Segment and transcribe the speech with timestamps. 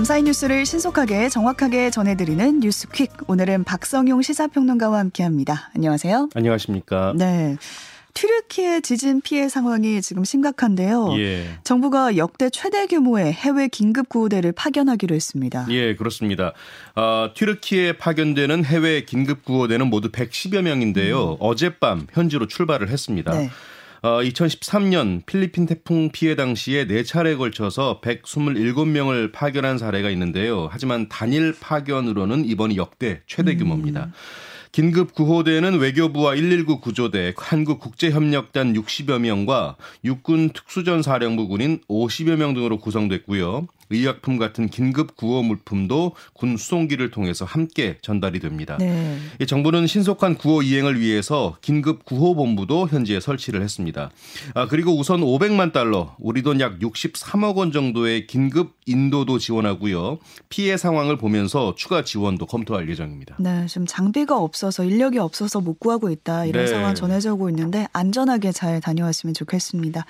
[0.00, 3.28] 밤사이 뉴스를 신속하게 정확하게 전해드리는 뉴스퀵.
[3.28, 5.70] 오늘은 박성용 시사평론가와 함께합니다.
[5.76, 6.30] 안녕하세요.
[6.34, 7.12] 안녕하십니까.
[7.16, 7.58] 네.
[8.14, 11.18] 튀르키예 지진 피해 상황이 지금 심각한데요.
[11.18, 11.44] 예.
[11.64, 15.66] 정부가 역대 최대 규모의 해외 긴급 구호대를 파견하기로 했습니다.
[15.68, 16.54] 예, 그렇습니다.
[16.96, 21.32] 어, 튀르키에 파견되는 해외 긴급 구호대는 모두 110여 명인데요.
[21.32, 21.36] 음.
[21.40, 23.32] 어젯밤 현지로 출발을 했습니다.
[23.32, 23.50] 네.
[24.02, 30.68] 어, 2013년 필리핀 태풍 피해 당시에 4차례에 걸쳐서 127명을 파견한 사례가 있는데요.
[30.70, 34.04] 하지만 단일 파견으로는 이번이 역대 최대 규모입니다.
[34.04, 34.12] 음.
[34.72, 43.66] 긴급 구호대는 외교부와 119 구조대, 한국국제협력단 60여 명과 육군 특수전사령부군인 50여 명 등으로 구성됐고요.
[43.90, 48.76] 의약품 같은 긴급 구호 물품도 군 수송기를 통해서 함께 전달이 됩니다.
[48.78, 49.18] 네.
[49.44, 54.10] 정부는 신속한 구호 이행을 위해서 긴급 구호 본부도 현지에 설치를 했습니다.
[54.54, 60.18] 아, 그리고 우선 500만 달러, 우리 돈 약 63억 원 정도의 긴급 인도도 지원하고요.
[60.50, 63.36] 피해 상황을 보면서 추가 지원도 검토할 예정입니다.
[63.40, 66.70] 네, 지금 장비가 없어서 인력이 없어서 못 구하고 있다 이런 네.
[66.70, 70.04] 상황 전해져 오고 있는데 안전하게 잘 다녀왔으면 좋겠습니다.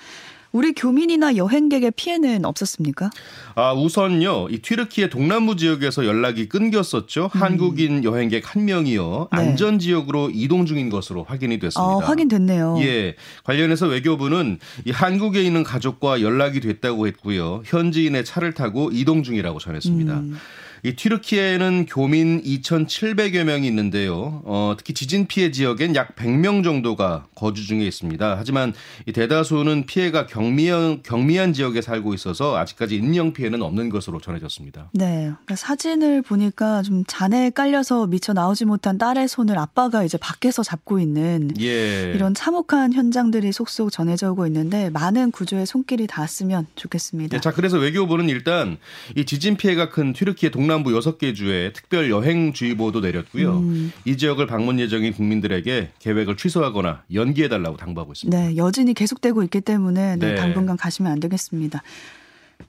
[0.51, 3.09] 우리 교민이나 여행객의 피해는 없었습니까?
[3.55, 4.47] 아, 우선요.
[4.49, 7.29] 이 튀르키예 동남부 지역에서 연락이 끊겼었죠.
[7.33, 7.41] 음.
[7.41, 9.29] 한국인 여행객 한 명이요.
[9.31, 9.37] 네.
[9.37, 11.81] 안전 지역으로 이동 중인 것으로 확인이 됐습니다.
[11.81, 12.77] 아, 확인됐네요.
[12.81, 13.15] 예.
[13.43, 17.63] 관련해서 외교부는 이 한국에 있는 가족과 연락이 됐다고 했고요.
[17.65, 20.13] 현지인의 차를 타고 이동 중이라고 전했습니다.
[20.13, 20.37] 음.
[20.83, 24.41] 이 튀르키예에는 교민 2,700여 명이 있는데요.
[24.45, 28.35] 어, 특히 지진 피해 지역엔 약 100명 정도가 거주 중에 있습니다.
[28.37, 28.73] 하지만
[29.05, 34.89] 이 대다수는 피해가 경미한, 경미한 지역에 살고 있어서 아직까지 인명 피해는 없는 것으로 전해졌습니다.
[34.93, 35.25] 네.
[35.25, 40.99] 그러니까 사진을 보니까 좀 잔해에 깔려서 미처 나오지 못한 딸의 손을 아빠가 이제 밖에서 잡고
[40.99, 42.11] 있는 예.
[42.15, 47.37] 이런 참혹한 현장들이 속속 전해져 오고 있는데 많은 구조의 손길이 닿았으면 좋겠습니다.
[47.37, 48.77] 네, 자, 그래서 외교부는 일단
[49.15, 53.57] 이 지진 피해가 큰 튀르키예 동남 동남부 6개 주에 특별 여행주의보도 내렸고요.
[53.57, 53.91] 음.
[54.05, 58.37] 이 지역을 방문 예정인 국민들에게 계획을 취소하거나 연기해달라고 당부하고 있습니다.
[58.37, 60.35] 네, 여진이 계속되고 있기 때문에 네, 네.
[60.35, 61.83] 당분간 가시면 안 되겠습니다.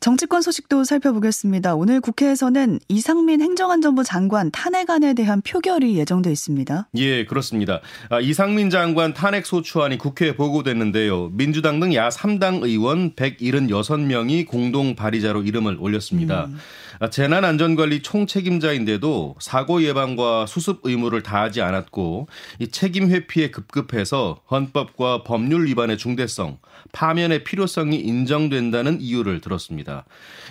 [0.01, 1.75] 정치권 소식도 살펴보겠습니다.
[1.77, 6.89] 오늘 국회에서는 이상민 행정안전부 장관 탄핵안에 대한 표결이 예정돼 있습니다.
[6.97, 7.81] 예, 그렇습니다.
[8.09, 11.31] 아, 이상민 장관 탄핵 소추안이 국회에 보고됐는데요.
[11.35, 16.47] 민주당 등 야 3당 의원 176명이 공동 발의자로 이름을 올렸습니다.
[16.47, 16.59] 음.
[17.03, 22.29] 아, 재난안전관리 총책임자인데도 사고 예방과 수습 의무를 다하지 않았고
[22.61, 26.59] 이 책임 회피에 급급해서 헌법과 법률 위반의 중대성,
[26.93, 30.05] 파면의 필요성이 인정된다는 이유를 들었습니다.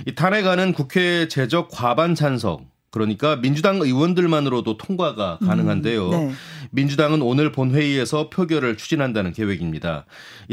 [0.05, 6.09] 이 탄핵안은 국회 제적 과반 찬성, 그러니까 민주당 의원들만으로도 통과가 가능한데요.
[6.09, 6.31] 음, 네.
[6.71, 10.05] 민주당은 오늘 본회의에서 표결을 추진한다는 계획입니다.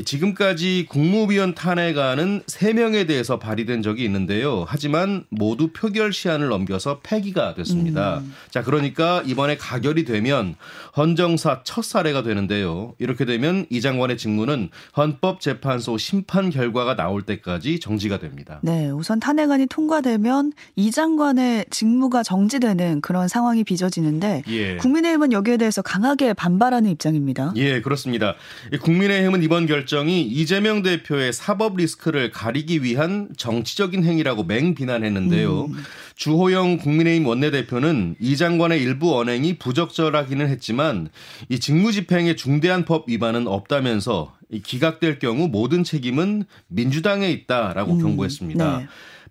[0.04, 4.64] 지금까지 국무위원 탄핵안은 3명에 대해서 발의된 적이 있는데요.
[4.68, 8.18] 하지만 모두 표결 시한을 넘겨서 폐기가 됐습니다.
[8.18, 8.32] 음.
[8.50, 10.54] 자, 그러니까 이번에 가결이 되면
[10.96, 12.94] 헌정사 첫 사례가 되는데요.
[12.98, 18.60] 이렇게 되면 이 장관의 직무는 헌법재판소 심판 결과가 나올 때까지 정지가 됩니다.
[18.62, 24.76] 네, 우선 탄핵안이 통과되면 이 장관의 직무가 정지되는 그런 상황이 빚어지는데 예.
[24.76, 27.54] 국민의힘은 여기에 대해서 강하게 반발하는 입장입니다.
[27.56, 28.34] 예, 그렇습니다.
[28.82, 35.64] 국민의힘은 이번 결정이 이재명 대표의 사법 리스크를 가리기 위한 정치적인 행위라고 맹비난했는데요.
[35.64, 35.74] 음.
[36.16, 41.08] 주호영 국민의힘 원내대표는 이 장관의 일부 언행이 부적절하기는 했지만
[41.48, 44.34] 이 직무집행에 중대한 법 위반은 없다면서
[44.64, 48.02] 기각될 경우 모든 책임은 민주당에 있다라고 음.
[48.02, 48.78] 경고했습니다.
[48.80, 48.86] 네.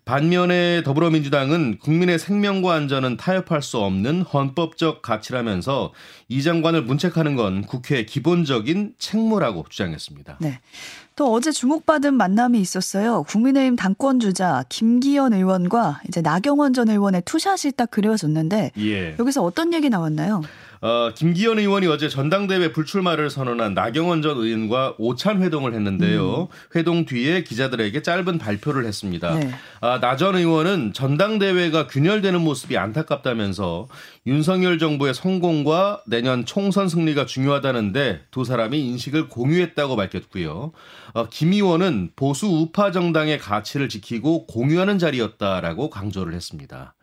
[0.08, 5.92] 반면에 더불어민주당은 국민의 생명과 안전은 타협할 수 없는 헌법적 가치라면서
[6.28, 10.38] 이 장관을 문책하는 건 국회의 기본적인 책무라고 주장했습니다.
[10.40, 10.60] 네.
[11.14, 13.24] 또 어제 주목받은 만남이 있었어요.
[13.24, 19.14] 국민의힘 당권 주자 김기현 의원과 이제 나경원 전 의원의 투샷이 딱 그려졌는데 예.
[19.18, 20.40] 여기서 어떤 얘기 나왔나요?
[20.80, 26.42] 어, 김기현 의원이 어제 전당대회 불출마를 선언한 나경원 전 의원과 오찬 회동을 했는데요.
[26.42, 26.46] 음.
[26.76, 29.34] 회동 뒤에 기자들에게 짧은 발표를 했습니다.
[29.34, 29.50] 네.
[29.80, 33.86] 아, 나 전 의원은 전당대회가 균열되는 모습이 안타깝다면서
[34.26, 40.72] 윤석열 정부의 성공과 내년 총선 승리가 중요하다는데 두 사람이 인식을 공유했다고 밝혔고요.
[41.14, 46.94] 어, 김 의원은 보수 우파 정당의 가치를 지키고 공유하는 자리였다라고 강조를 했습니다.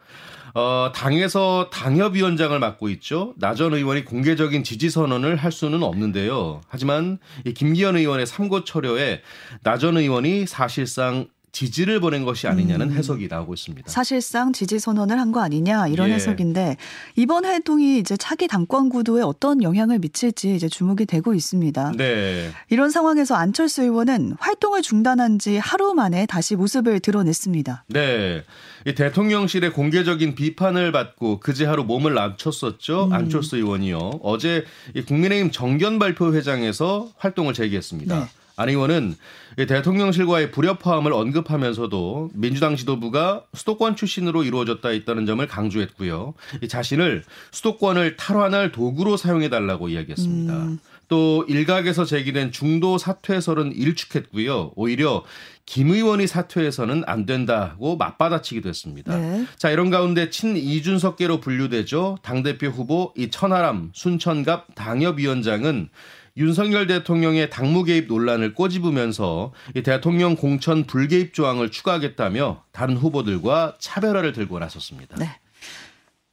[0.56, 3.34] 어, 당에서 당협위원장을 맡고 있죠.
[3.38, 6.62] 나전 의원이 공개적인 지지 선언을 할 수는 없는데요.
[6.69, 9.22] 하지만 이 김기현 의원의 삼고 철여에
[9.63, 12.98] 나전 의원이 사실상 지지를 보낸 것이 아니냐는 음.
[12.98, 13.90] 해석이 나오고 있습니다.
[13.90, 16.13] 사실상 지지 선언을 한 거 아니냐 이런 예.
[16.13, 16.78] 해석인데
[17.16, 21.94] 이번 활동이 이제 차기 당권 구도에 어떤 영향을 미칠지 이제 주목이 되고 있습니다.
[21.98, 22.52] 네.
[22.69, 27.86] 이런 상황에서 안철수 의원은 활동을 중단한 지 하루 만에 다시 모습을 드러냈습니다.
[27.88, 28.44] 네.
[28.86, 33.06] 이 대통령실의 공개적인 비판을 받고 그제 하루 몸을 낮췄었죠.
[33.06, 33.13] 음.
[33.13, 34.19] 안철수 의원이요.
[34.22, 34.63] 어제
[35.08, 38.19] 국민의힘 정견 발표 회장에서 활동을 재개했습니다.
[38.19, 38.25] 네.
[38.57, 39.16] 안 의원은
[39.57, 46.34] 대통령실과의 불협화음을 언급하면서도 민주당 지도부가 수도권 출신으로 이루어졌다 있다는 점을 강조했고요.
[46.68, 50.54] 자신을 수도권을 탈환할 도구로 사용해 달라고 이야기했습니다.
[50.54, 50.80] 음.
[51.07, 54.72] 또 일각에서 제기된 중도 사퇴설은 일축했고요.
[54.75, 55.24] 오히려
[55.66, 59.16] 김 의원이 사퇴해서는 안 된다고 맞받아치기도 했습니다.
[59.16, 59.46] 네.
[59.58, 62.19] 자, 이런 가운데 친 이준석계로 분류되죠.
[62.22, 65.90] 당 대표 후보 이 천하람 순천갑 당협위원장은
[66.38, 74.34] 윤석열 대통령의 당무 개입 논란을 꼬집으면서 이 대통령 공천 불개입 조항을 추가하겠다며 다른 후보들과 차별화를
[74.34, 75.16] 들고 나섰습니다.
[75.18, 75.40] 네.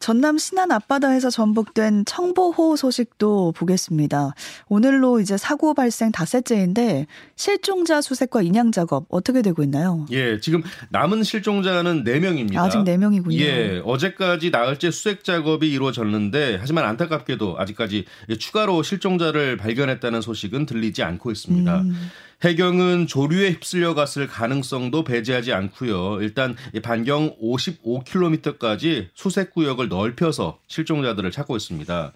[0.02, 4.34] 전남 신안 앞바다에서 전복된 청보호 소식도 보겠습니다.
[4.68, 7.06] 오늘로 이제 사고 발생 닷새째인데
[7.36, 10.04] 실종자 수색과 인양 작업 어떻게 되고 있나요?
[10.10, 12.56] 예, 지금 남은 실종자는 4명입니다.
[12.56, 13.38] 아직 4명이군요.
[13.38, 18.04] 예, 어제까지 나흘째 수색 작업이 이루어졌는데 하지만 안타깝게도 아직까지
[18.40, 21.80] 추가로 실종자를 발견했다는 소식은 들리지 않고 있습니다.
[21.80, 22.10] 음.
[22.42, 26.18] 해경은 조류에 휩쓸려 갔을 가능성도 배제하지 않고요.
[26.20, 32.12] 일단 반경 55km까지 수색 구역을 넓혀서 실종자들을 찾고 있습니다.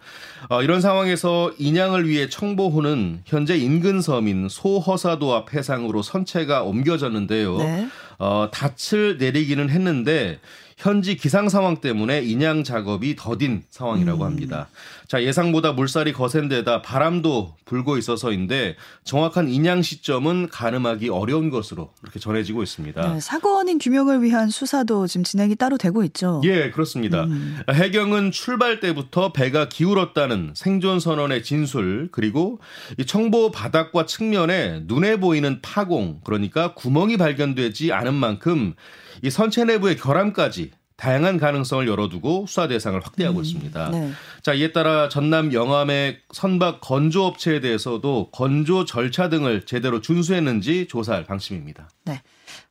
[0.49, 7.58] 어, 이런 상황에서 인양을 위해 청보호는 현재 인근 섬인 소허사도 앞 해상으로 선체가 옮겨졌는데요.
[7.58, 7.88] 네.
[8.19, 10.40] 어, 닻을 내리기는 했는데
[10.76, 14.26] 현지 기상 상황 때문에 인양 작업이 더딘 상황이라고 음.
[14.26, 14.69] 합니다.
[15.08, 22.19] 자, 예상보다 물살이 거센 데다 바람도 불고 있어서인데 정확한 인양 시점은 가늠하기 어려운 것으로 이렇게
[22.19, 23.14] 전해지고 있습니다.
[23.14, 26.43] 네, 사고 원인 규명을 위한 수사도 지금 진행이 따로 되고 있죠.
[26.44, 27.25] 예, 그렇습니다.
[27.25, 27.58] 음.
[27.73, 32.58] 해경은 출발 때부터 배가 기울었다는 생존 선언의 진술 그리고
[32.99, 38.75] 이 청보 바닥과 측면에 눈에 보이는 파공 그러니까 구멍이 발견되지 않은 만큼
[39.22, 43.90] 이 선체 내부의 결함까지 다양한 가능성을 열어두고 수사 대상을 확대하고 음, 있습니다.
[43.90, 44.12] 네.
[44.42, 51.24] 자, 이에 따라 전남 영암의 선박 건조 업체에 대해서도 건조 절차 등을 제대로 준수했는지 조사할
[51.24, 51.90] 방침입니다.
[52.06, 52.22] 네.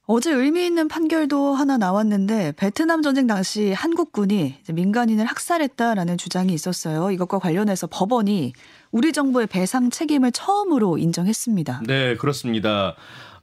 [0.07, 7.09] 어제 의미 있는 판결도 하나 나왔는데 베트남 전쟁 당시 한국군이 민간인을 학살했다라는 주장이 있었어요.
[7.11, 8.53] 이것과 관련해서 법원이
[8.91, 11.81] 우리 정부의 배상 책임을 처음으로 인정했습니다.
[11.87, 12.95] 네, 그렇습니다.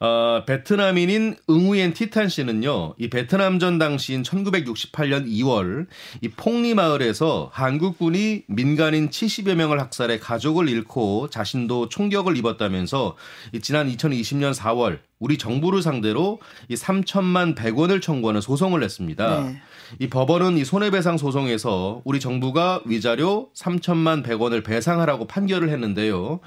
[0.04, 5.86] 어, 베트남인인 응우엔 티탄 씨는요, 이 베트남전 당시인 1968년 2월,
[6.20, 13.14] 이 폭리 마을에서 한국군이 민간인 70여 명을 학살해 가족을 잃고 자신도 총격을 입었다면서
[13.52, 19.40] 이 지난 2020년 4월 우리 정부를 상대로 이 3천만 100원을 청구하는 소송을 냈습니다.
[19.42, 19.62] 네.
[20.00, 26.40] 이 법원은 이 손해배상 소송에서 우리 정부가 위자료 3천만 100원을 배상하라고 판결을 했는데요.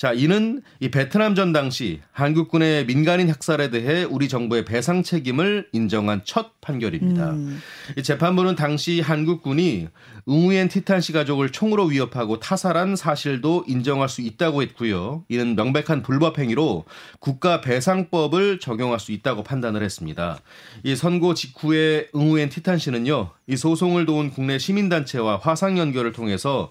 [0.00, 6.22] 자, 이는 이 베트남 전 당시 한국군의 민간인 학살에 대해 우리 정부의 배상 책임을 인정한
[6.24, 7.32] 첫 판결입니다.
[7.32, 7.60] 음.
[7.98, 9.88] 이 재판부는 당시 한국군이
[10.26, 15.26] 응우엔 티탄 씨 가족을 총으로 위협하고 타살한 사실도 인정할 수 있다고 했고요.
[15.28, 16.86] 이는 명백한 불법 행위로
[17.18, 20.38] 국가 배상법을 적용할 수 있다고 판단을 했습니다.
[20.82, 23.32] 이 선고 직후에 응우엔 티탄 씨는요.
[23.48, 26.70] 이 소송을 도운 국내 시민단체와 화상 연결을 통해서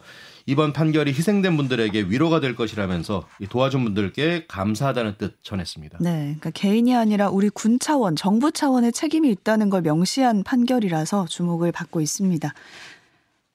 [0.50, 6.00] 이번 판결이 희생된 분들에게 위로가 될 것이라면서 도와준 분들께 감사하다는 뜻 전했습니다.
[6.02, 11.72] 네, 그러니까 개인이 아니라 우리 군 차원, 정부 차원의 책임이 있다는 걸 명시한 판결이라서 주목을
[11.72, 12.52] 받고 있습니다.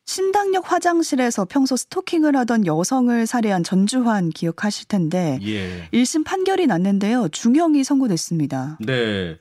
[0.06, 5.88] 신당역 화장실에서 평소 스토킹을 하던 여성을 살해한 전주환 기억하실 텐데 예.
[5.92, 7.28] 1심 판결이 났는데요.
[7.28, 8.78] 중형이 선고됐습니다.
[8.80, 9.36] 네.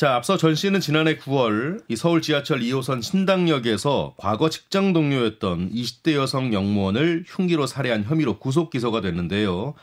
[0.00, 6.14] 자, 앞서 전 씨는 지난해 9월 이 서울 지하철 2호선 신당역에서 과거 직장 동료였던 20대
[6.14, 9.74] 여성 영무원을 흉기로 살해한 혐의로 구속 기소가 됐는데요.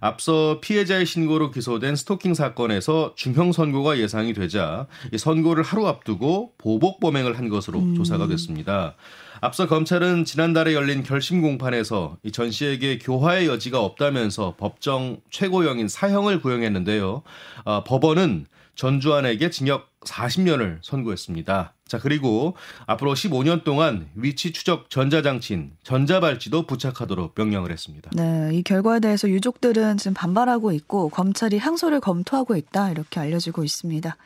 [0.00, 6.98] 앞서 피해자의 신고로 기소된 스토킹 사건에서 중형 선고가 예상이 되자 이 선고를 하루 앞두고 보복
[6.98, 7.94] 범행을 한 것으로 음.
[7.94, 8.96] 조사가 됐습니다.
[9.40, 17.22] 앞서 검찰은 지난달에 열린 결심 공판에서 이전 씨에게 교화의 여지가 없다면서 법정 최고형인 사형을 구형했는데요.
[17.66, 18.46] 어, 법원은
[18.80, 21.74] 전주환에게 징역 40년을 선고했습니다.
[21.86, 22.56] 자, 그리고
[22.86, 28.10] 앞으로 15년 동안 위치 추적 전자장치인 전자발찌도 부착하도록 명령을 했습니다.
[28.14, 34.16] 네, 이 결과에 대해서 유족들은 지금 반발하고 있고 검찰이 항소를 검토하고 있다 이렇게 알려지고 있습니다.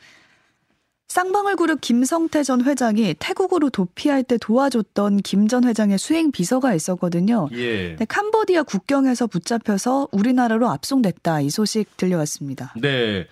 [1.07, 7.47] 쌍방울 그룹 김성태 전 회장이 태국으로 도피할 때 도와줬던 김 전 회장의 수행 비서가 있었거든요.
[7.53, 7.95] 예.
[7.95, 11.41] 네, 캄보디아 국경에서 붙잡혀서 우리나라로 압송됐다.
[11.41, 12.73] 이 소식 들려왔습니다.
[12.81, 13.27] 네.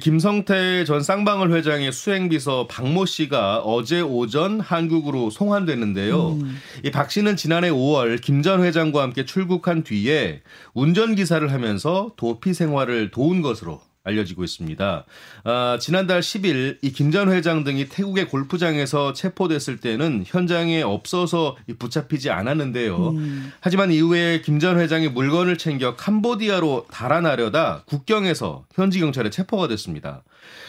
[0.00, 6.30] 김성태 전 쌍방울 회장의 수행 비서 박모 씨가 어제 오전 한국으로 송환됐는데요.
[6.32, 6.56] 음.
[6.84, 10.42] 이박 씨는 지난해 5월 김 전 회장과 함께 출국한 뒤에
[10.74, 15.04] 운전 기사를 하면서 도피 생활을 도운 것으로 알려지고 있습니다.
[15.44, 22.30] 아, 지난달 10일 이 김 전 회장 등이 태국의 골프장에서 체포됐을 때는 현장에 없어서 붙잡히지
[22.30, 23.10] 않았는데요.
[23.10, 23.52] 음.
[23.60, 30.22] 하지만 이후에 김 전 회장이 물건을 챙겨 캄보디아로 달아나려다 국경에서 현지 경찰에 체포가 됐습니다.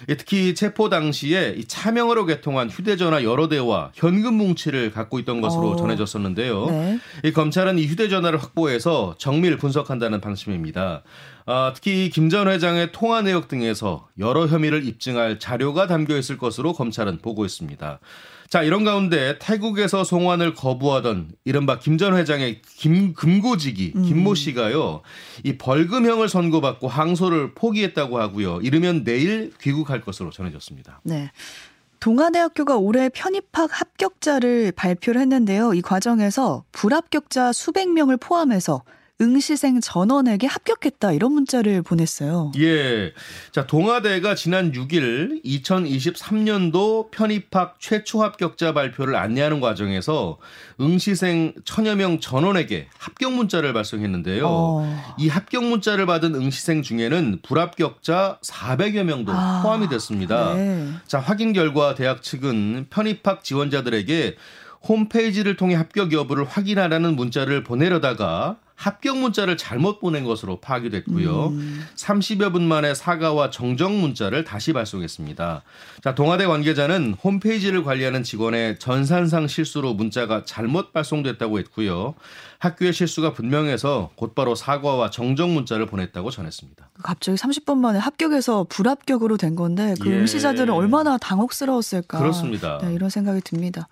[0.07, 5.71] 특히 체포 당시에 차명으로 개통한 휴대전화 여러 대와 현금 뭉치를 갖고 있던 것으로 오.
[5.71, 5.75] 어.
[5.75, 6.65] 전해졌었는데요.
[6.65, 6.99] 네.
[7.23, 11.03] 이 검찰은 이 휴대전화를 확보해서 정밀 분석한다는 방침입니다.
[11.45, 16.73] 아, 특히 김 전 회장의 통화 내역 등에서 여러 혐의를 입증할 자료가 담겨 있을 것으로
[16.73, 18.00] 검찰은 보고 있습니다.
[18.50, 24.03] 자, 이런 가운데 태국에서 송환을 거부하던 이른바 김 전 회장의 김, 금고지기, 음.
[24.03, 25.01] 김모 씨가요,
[25.43, 28.59] 이 벌금형을 선고받고 항소를 포기했다고 하고요.
[28.62, 31.01] 이르면 내일 귀국할 것으로 전해졌습니다.
[31.03, 31.31] 네.
[32.00, 35.73] 동아대학교가 올해 편입학 합격자를 발표를 했는데요.
[35.73, 38.83] 이 과정에서 불합격자 수백 명을 포함해서
[39.23, 42.51] 응시생 전원에게 합격했다 이런 문자를 보냈어요.
[42.57, 43.13] 예.
[43.51, 50.37] 자, 동아대가 지난 6일 2023년도 편입학 최초 합격자 발표를 안내하는 과정에서
[50.81, 54.45] 응시생 천여 명 전원에게 합격 문자를 발송했는데요.
[54.45, 55.15] 어.
[55.17, 59.61] 이 합격 문자를 받은 응시생 중에는 불합격자 400여 명도 아.
[59.63, 60.53] 포함이 됐습니다.
[60.55, 60.89] 네.
[61.07, 64.35] 자, 확인 결과 대학 측은 편입학 지원자들에게
[64.87, 71.47] 홈페이지를 통해 합격 여부를 확인하라는 문자를 보내려다가 합격 문자를 잘못 보낸 것으로 파악이 됐고요.
[71.49, 71.85] 음.
[71.95, 75.61] 30여 분 만에 사과와 정정 문자를 다시 발송했습니다.
[76.03, 82.15] 자, 동아대 관계자는 홈페이지를 관리하는 직원의 전산상 실수로 문자가 잘못 발송됐다고 했고요.
[82.59, 86.89] 학교의 실수가 분명해서 곧바로 사과와 정정 문자를 보냈다고 전했습니다.
[87.03, 90.17] 갑자기 30분 만에 합격해서 불합격으로 된 건데 그 예.
[90.17, 92.17] 응시자들은 얼마나 당혹스러웠을까.
[92.17, 92.79] 그렇습니다.
[92.81, 93.87] 네, 이런 생각이 듭니다.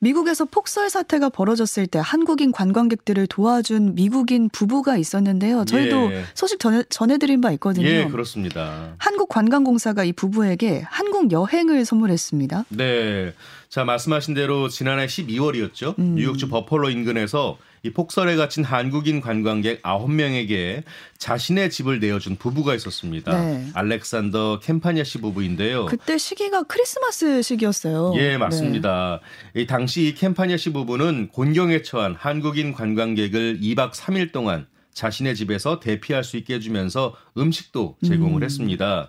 [0.00, 5.64] 미국에서 폭설 사태가 벌어졌을 때 한국인 관광객들을 도와준 미국인 부부가 있었는데요.
[5.64, 6.24] 저희도 예.
[6.34, 7.86] 소식 전해, 전해드린 바 있거든요.
[7.86, 8.94] 예, 그렇습니다.
[8.98, 12.66] 한국관광공사가 이 부부에게 한국 여행을 선물했습니다.
[12.68, 13.34] 네.
[13.68, 15.98] 자, 말씀하신 대로 지난해 12월이었죠.
[15.98, 16.14] 음.
[16.14, 20.82] 뉴욕주 버펄로 인근에서 이 폭설에 갇힌 한국인 관광객 9명에게
[21.18, 23.38] 자신의 집을 내어준 부부가 있었습니다.
[23.40, 23.68] 네.
[23.74, 25.86] 알렉산더 캠파니아 씨 부부인데요.
[25.86, 28.14] 그때 시기가 크리스마스 시기였어요.
[28.16, 29.20] 예, 맞습니다.
[29.54, 29.62] 네.
[29.62, 36.24] 이 당시 캠파니아 씨 부부는 곤경에 처한 한국인 관광객을 2박 3일 동안 자신의 집에서 대피할
[36.24, 38.44] 수 있게 해주면서 음식도 제공을 음.
[38.44, 39.08] 했습니다.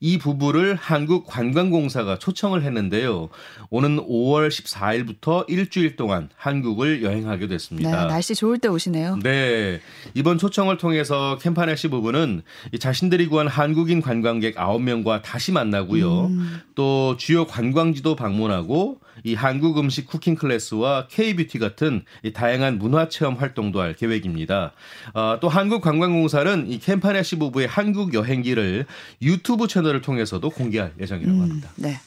[0.00, 3.28] 이 부부를 한국관광공사가 초청을 했는데요.
[3.70, 7.90] 오는 5월 14일부터 일주일 동안 한국을 여행하게 됐습니다.
[7.90, 9.18] 네, 날씨 좋을 때 오시네요.
[9.22, 9.80] 네.
[10.14, 12.42] 이번 초청을 통해서 캠파네 씨 부부는
[12.78, 16.26] 자신들이 구한 한국인 관광객 9명과 다시 만나고요.
[16.26, 16.60] 음.
[16.74, 23.80] 또 주요 관광지도 방문하고 이 한국 음식 쿠킹 클래스와 K-뷰티 같은 다양한 문화 체험 활동도
[23.80, 24.72] 할 계획입니다.
[25.14, 28.86] 어, 또 한국관광공사는 이 캠파네 씨 부부의 한국 여행기를
[29.22, 31.70] 유튜브 채널 채널을 통해서도 공개할 예정이라고 음, 합니다.
[31.78, 32.00] 음, 네.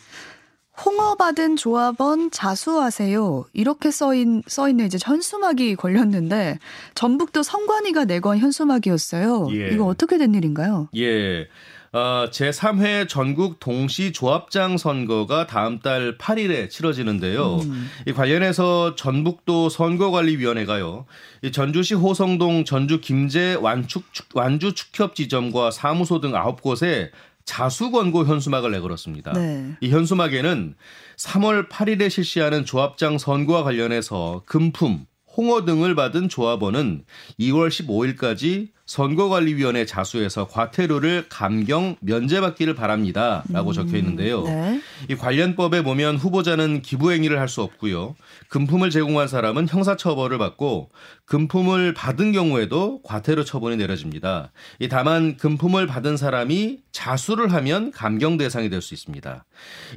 [0.86, 3.46] 홍어 받은 조합원 자수하세요.
[3.54, 6.60] 이렇게 써인, 써있는 이제 현수막이 걸렸는데,
[6.96, 9.50] 전북도 성관이가 내건 현수막이었어요.
[9.52, 9.70] 예.
[9.74, 10.90] 이거 어떻게 된 일인가요?
[10.96, 11.48] 예.
[11.94, 17.58] 어, 제3회 전국 동시 조합장 선거가 다음 달 8일에 치러지는데요.
[17.58, 17.90] 음.
[18.08, 21.06] 이 관련해서 전북도 선거관리위원회가요.
[21.44, 27.10] 이 전주시 호성동 전주 김제 완축 완주 축협 지점과 사무소 등 9곳에
[27.46, 29.34] 자수 권고 현수막을 내걸었습니다.
[29.34, 29.72] 네.
[29.82, 30.76] 이 현수막에는
[31.18, 35.06] 3월 8일에 실시하는 조합장 선거와 관련해서 금품,
[35.38, 37.06] 홍어 등을 받은 조합원은
[37.40, 44.44] 2월 15일까지 선거관리위원회 자수에서 과태료를 감경 면제받기를 바랍니다라고 음, 적혀 있는데요.
[44.44, 44.82] 네.
[45.10, 48.16] 이 관련법에 보면 후보자는 기부 행위를 할 수 없고요.
[48.50, 50.90] 금품을 제공한 사람은 형사처벌을 받고
[51.26, 54.52] 금품을 받은 경우에도 과태료 처분이 내려집니다.
[54.80, 59.46] 이 다만 금품을 받은 사람이 자수를 하면 감경 대상이 될 수 있습니다.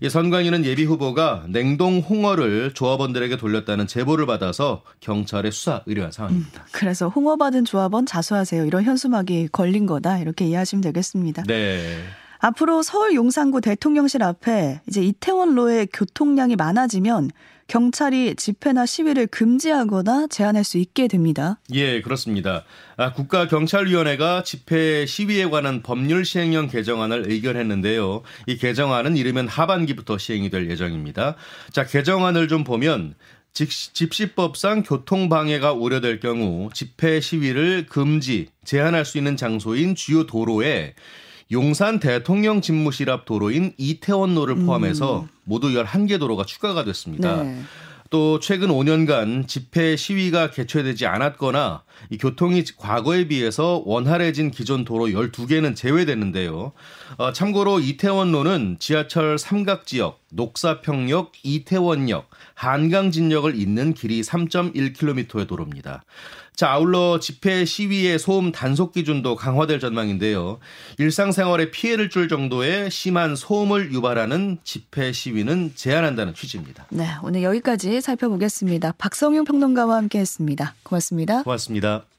[0.03, 6.63] 이 선관위는 예비 후보가 냉동 홍어를 조합원들에게 돌렸다는 제보를 받아서 경찰에 수사 의뢰한 상황입니다.
[6.63, 11.45] 음, 그래서 홍어 받은 조합원 자수하세요 이런 현수막이 걸린 거다 이렇게 이해하시면 되겠습니다.
[11.47, 12.03] 네.
[12.45, 17.31] 앞으로 서울 용산구 대통령실 앞에 이제 이태원로의 교통량이 많아지면
[17.69, 21.59] 경찰이 집회나 시위를 금지하거나 제한할 수 있게 됩니다.
[21.73, 22.65] 예, 그렇습니다.
[22.99, 28.21] 아, 국가경찰위원회가 집회 시위에 관한 법률 시행령 개정안을 의결했는데요.
[28.47, 31.37] 이 개정안은 이르면 하반기부터 시행이 될 예정입니다.
[31.73, 33.15] 자, 개정안을 좀 보면
[33.55, 40.95] 집시법상 교통방해가 우려될 경우 집회 시위를 금지, 제한할 수 있는 장소인 주요 도로에
[41.55, 45.29] 용산 대통령 집무실 앞 도로인 이태원로를 포함해서 음.
[45.45, 47.43] 모두 11개 도로가 추가가 됐습니다.
[47.45, 47.63] 네.
[48.11, 55.77] 또 최근 5년간 집회 시위가 개최되지 않았거나 이 교통이 과거에 비해서 원활해진 기존 도로 12개는
[55.77, 56.73] 제외됐는데요.
[57.17, 66.05] 어, 참고로 이태원로는 지하철 삼각지역, 녹사평역, 이태원역, 한강진역을 잇는 길이 3.1km의 도로입니다.
[66.55, 70.61] 자, 아울러 집회 시위의 소음 단속 기준도 강화될 전망인데요.
[70.99, 76.87] 일상생활에 피해를 줄 정도의 심한 소음을 유발하는 집회 시위는 제한한다는 취지입니다.
[76.91, 78.95] 네, 오늘 여기까지 살펴보겠습니다.
[78.99, 80.75] 박성용 평론가와 함께 했습니다.
[80.85, 81.43] 고맙습니다.
[81.43, 82.14] 고맙습 니다.